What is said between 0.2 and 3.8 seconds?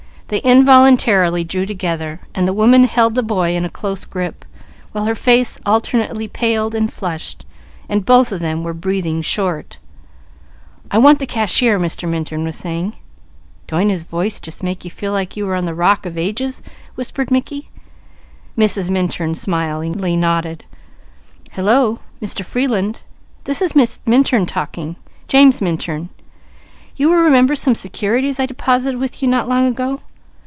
They involuntarily drew together, and the woman held the boy in a